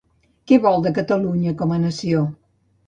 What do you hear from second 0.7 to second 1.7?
de Catalunya